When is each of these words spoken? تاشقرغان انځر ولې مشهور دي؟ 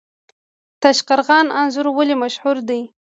تاشقرغان 0.81 1.47
انځر 1.61 1.85
ولې 1.97 2.15
مشهور 2.23 2.57
دي؟ 2.69 2.81